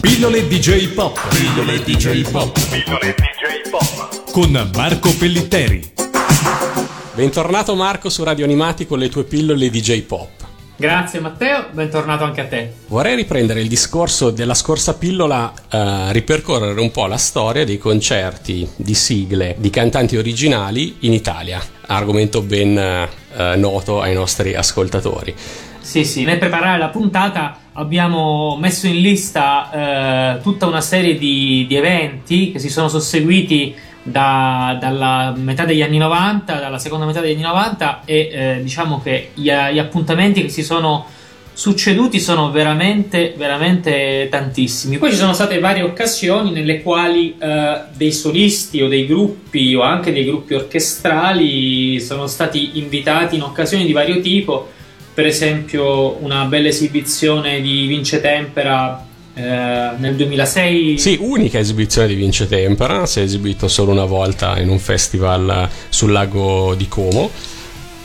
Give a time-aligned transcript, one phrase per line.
[0.00, 1.18] Pillole DJ Pop.
[1.28, 2.52] Pillole DJ Pop.
[2.70, 4.30] Pillole DJ Pop.
[4.30, 5.92] Con Marco Pellitteri.
[7.14, 10.28] Bentornato Marco su Radio Animati con le tue pillole DJ Pop.
[10.76, 12.72] Grazie Matteo, bentornato anche a te.
[12.86, 18.68] Vorrei riprendere il discorso della scorsa pillola, eh, ripercorrere un po' la storia dei concerti
[18.76, 25.34] di sigle di cantanti originali in Italia, argomento ben eh, noto ai nostri ascoltatori.
[25.88, 31.64] Sì, sì, nel preparare la puntata abbiamo messo in lista eh, tutta una serie di,
[31.66, 37.20] di, eventi che si sono susseguiti da, dalla metà degli anni 90, dalla seconda metà
[37.22, 41.06] degli anni 90 e eh, diciamo che gli, gli, appuntamenti che si sono
[41.54, 44.98] succeduti sono veramente, veramente tantissimi.
[44.98, 49.80] Poi ci sono state varie occasioni nelle quali eh, dei solisti o dei gruppi o
[49.80, 54.76] anche dei gruppi orchestrali sono stati invitati in occasioni di vario tipo.
[55.18, 59.04] Per esempio, una bella esibizione di Vince Tempera
[59.34, 59.42] eh,
[59.96, 60.96] nel 2006.
[60.96, 65.68] Sì, unica esibizione di Vince Tempera, si è esibito solo una volta in un festival
[65.88, 67.32] sul lago di Como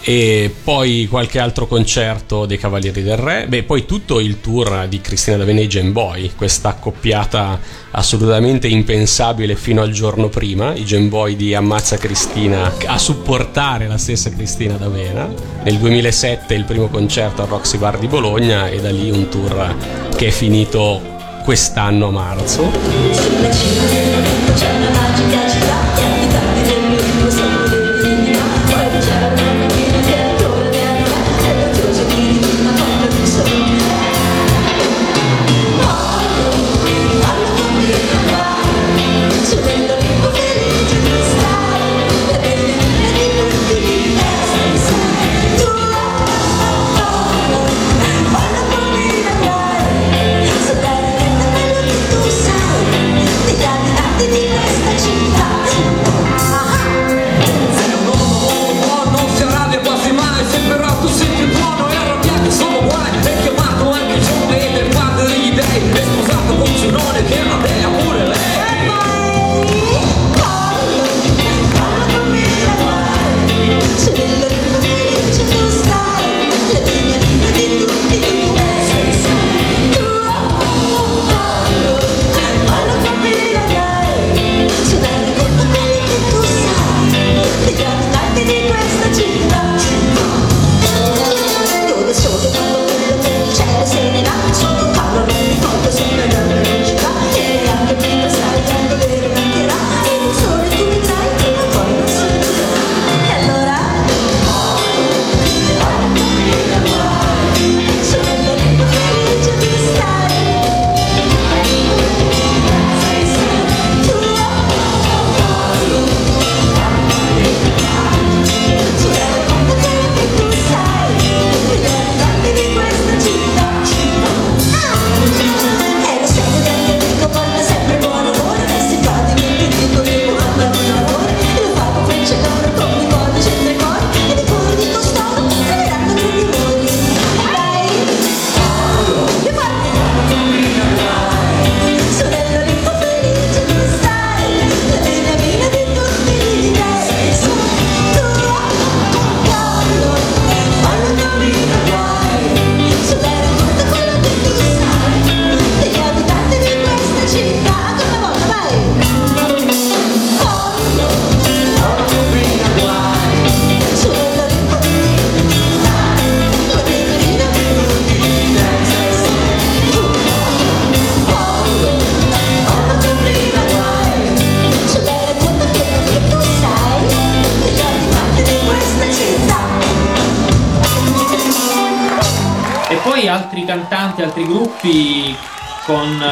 [0.05, 4.99] e poi qualche altro concerto dei Cavalieri del Re, beh poi tutto il tour di
[4.99, 7.57] Cristina D'Avena e Gen Boy, questa accoppiata
[7.91, 13.97] assolutamente impensabile fino al giorno prima, i Gen Boy di Ammazza Cristina a supportare la
[13.97, 15.31] stessa Cristina D'Avena,
[15.63, 19.75] nel 2007 il primo concerto al Roxy Bar di Bologna e da lì un tour
[20.17, 21.01] che è finito
[21.43, 22.71] quest'anno a marzo.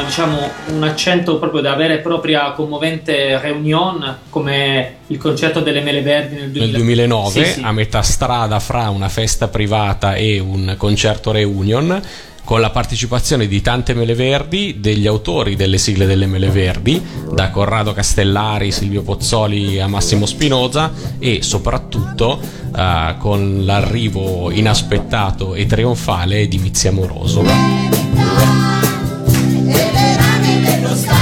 [0.06, 6.00] Diciamo, un accento proprio da vera e propria commovente reunion come il concerto delle Mele
[6.00, 6.64] Verdi nel, 2000...
[6.64, 7.60] nel 2009 sì, sì.
[7.62, 12.00] a metà strada fra una festa privata e un concerto reunion
[12.44, 17.00] con la partecipazione di tante mele verdi, degli autori delle sigle delle mele verdi,
[17.32, 22.40] da Corrado Castellari, Silvio Pozzoli a Massimo Spinoza e soprattutto
[22.74, 26.58] uh, con l'arrivo inaspettato e trionfale di
[28.32, 28.72] Vizia
[30.92, 31.21] Amoroso.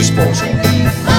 [0.00, 1.09] disposal.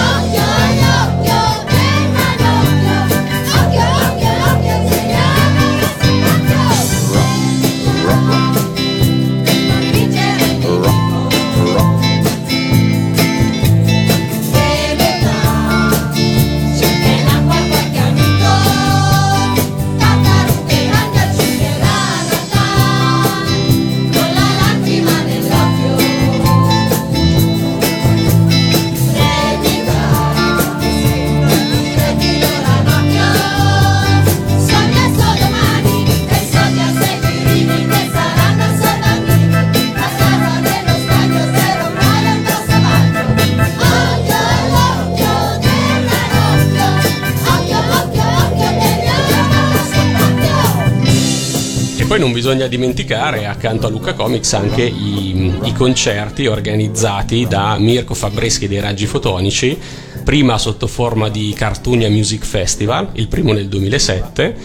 [52.11, 58.15] Poi non bisogna dimenticare accanto a Luca Comics anche i, i concerti organizzati da Mirko
[58.15, 59.79] Fabreschi dei Raggi Fotonici
[60.21, 64.55] prima sotto forma di Cartunia Music Festival, il primo nel 2007,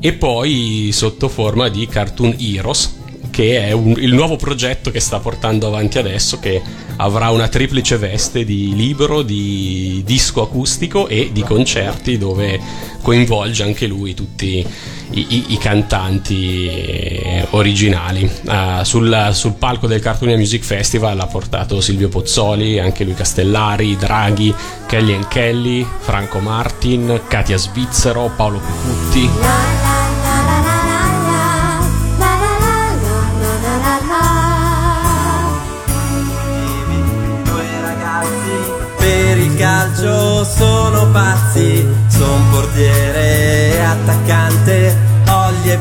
[0.00, 3.02] e poi sotto forma di Cartoon Heroes,
[3.34, 6.62] che è un, il nuovo progetto che sta portando avanti adesso, che
[6.98, 12.60] avrà una triplice veste di libro, di disco acustico e di concerti dove
[13.02, 14.64] coinvolge anche lui tutti
[15.10, 18.30] i, i, i cantanti eh, originali.
[18.44, 23.96] Uh, sul, sul, palco del Cartoonia Music Festival ha portato Silvio Pozzoli, anche lui Castellari,
[23.96, 24.54] Draghi,
[24.86, 30.03] Kelly Kelly, Franco Martin, Katia Svizzero, Paolo Cucutti.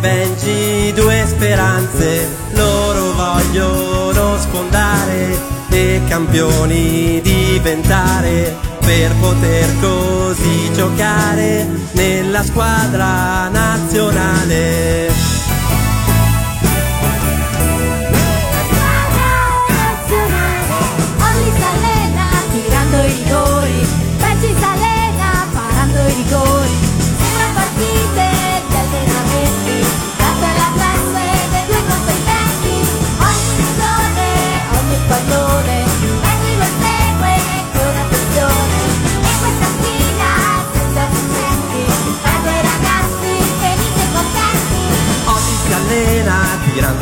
[0.04, 5.40] Benji, due speranze, loro vogliono sfondare
[5.70, 8.54] e campioni diventare
[8.86, 15.33] per poter così giocare nella squadra nazionale.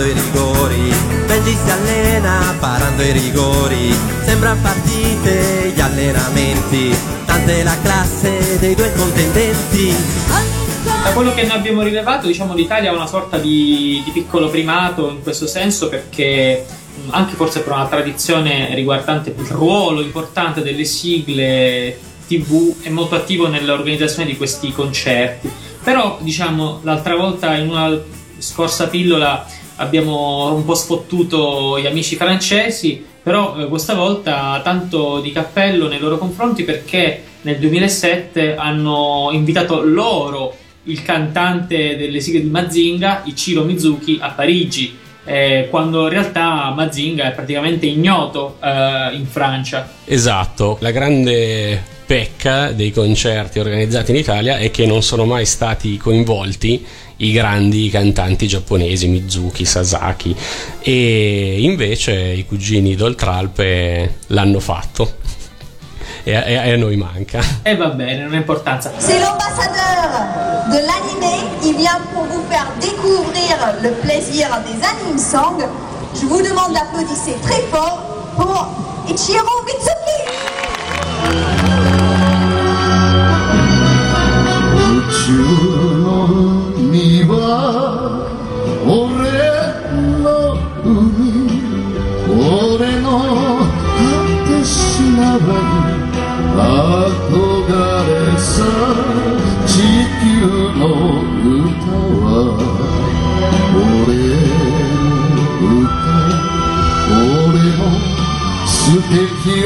[0.01, 0.93] Tirando i rigori.
[1.27, 3.93] Benji si allena parando i rigori.
[4.23, 6.95] Sembra partite gli allenamenti.
[7.25, 9.93] Tante la classe dei due contendenti.
[11.03, 15.09] Da quello che noi abbiamo rilevato, diciamo l'Italia è una sorta di, di piccolo primato
[15.09, 16.65] in questo senso perché
[17.09, 23.47] anche forse per una tradizione riguardante il ruolo importante delle sigle TV è molto attivo
[23.47, 25.49] nell'organizzazione di questi concerti.
[25.83, 27.99] Però, diciamo, l'altra volta in una
[28.37, 29.45] scorsa pillola
[29.81, 35.99] abbiamo un po' sfottuto gli amici francesi, però eh, questa volta tanto di cappello nei
[35.99, 43.63] loro confronti perché nel 2007 hanno invitato loro il cantante delle sigle di Mazinga, Ichiro
[43.63, 49.89] Mizuki, a Parigi, eh, quando in realtà Mazinga è praticamente ignoto eh, in Francia.
[50.05, 55.95] Esatto, la grande pecca dei concerti organizzati in Italia è che non sono mai stati
[55.95, 60.35] coinvolti i grandi cantanti giapponesi, Mizuki, Sasaki,
[60.81, 65.19] e invece i cugini d'Oltralpe l'hanno fatto.
[66.23, 67.41] E a, e a noi manca.
[67.61, 68.91] E va bene, non ha importanza.
[68.97, 75.65] C'est l'ambassadeur de l'anime, il vient pour vous faire découvrir le plaisir des anime songs.
[76.13, 78.03] Je vous demande d'applaudir très fort
[78.35, 78.67] pour
[79.07, 79.63] Ichiro
[85.31, 85.71] Mitsuki.
[86.91, 88.27] 海は
[88.83, 88.91] 俺
[90.19, 90.27] の
[90.83, 90.91] 海
[92.27, 94.03] 俺の果
[94.45, 94.75] てし
[95.15, 95.39] ない
[96.53, 97.71] 憧
[98.07, 98.51] れさ
[99.65, 99.71] 地
[100.19, 100.21] 球
[100.77, 100.83] の
[101.47, 102.27] 歌は
[103.73, 103.79] 俺
[104.51, 106.03] の歌
[107.39, 107.81] 俺の
[108.67, 108.69] 捨
[109.07, 109.65] てきれ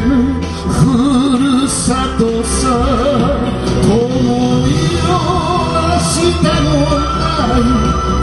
[0.00, 0.10] ぬ
[0.68, 0.74] ふ
[1.38, 3.13] るさとさ
[6.42, 7.60] ない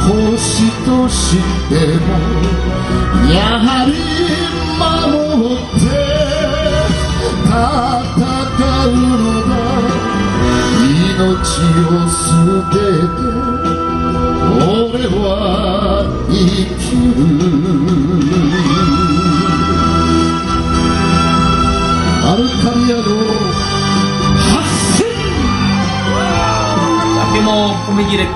[0.07, 1.37] 星とし
[1.69, 2.09] ても
[3.31, 3.89] やはり
[4.79, 5.83] 守って
[7.45, 7.51] 戦
[8.85, 9.51] うのだ
[10.79, 12.19] 命を捨
[12.69, 13.19] てて
[14.67, 15.19] 俺は
[16.29, 16.33] 生
[16.79, 16.83] き
[17.15, 17.60] る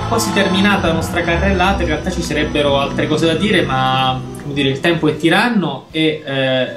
[0.08, 4.70] quasi terminata la nostra carrellata, in realtà ci sarebbero altre cose da dire, ma dire,
[4.70, 6.76] il tempo è tiranno e eh,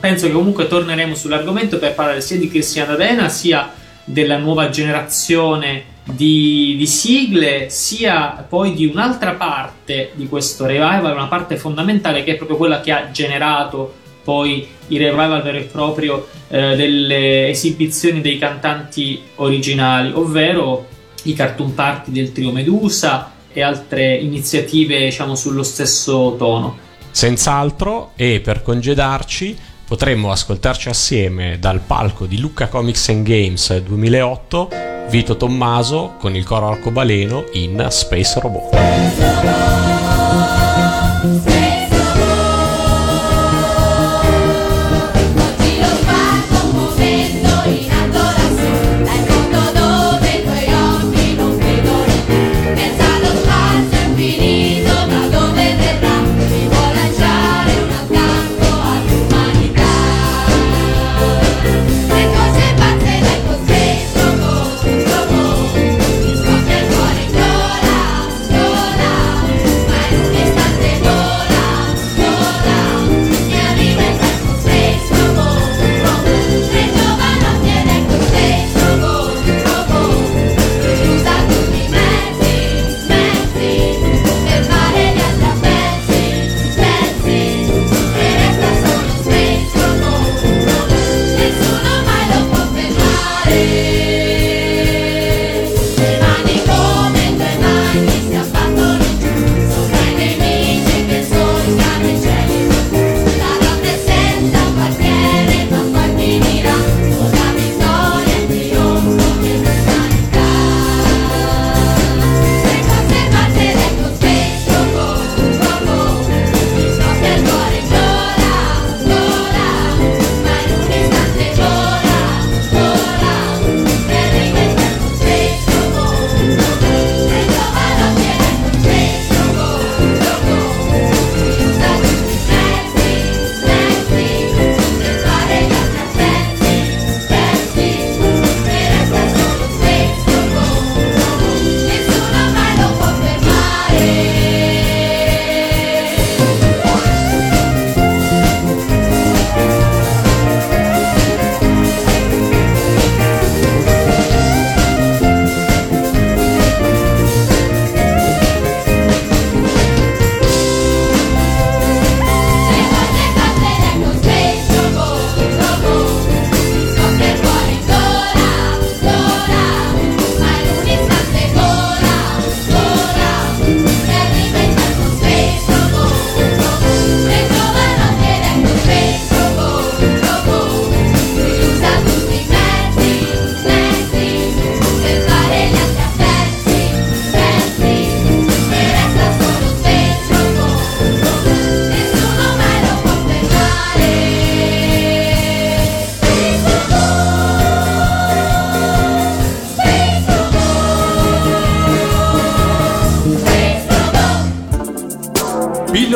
[0.00, 3.72] penso che comunque torneremo sull'argomento per parlare sia di Cristiana D'Arena sia
[4.04, 11.26] della nuova generazione di, di, sigle, sia poi di un'altra parte di questo revival, una
[11.26, 16.28] parte fondamentale che è proprio quella che ha generato poi il revival vero e proprio
[16.48, 20.86] eh, delle esibizioni dei cantanti originali, ovvero
[21.24, 26.78] i cartoon party del trio Medusa e altre iniziative diciamo sullo stesso tono.
[27.10, 34.68] Senz'altro e per congedarci potremmo ascoltarci assieme dal palco di Lucca Comics and Games 2008
[35.08, 39.91] Vito Tommaso con il coro arcobaleno in Space Robot.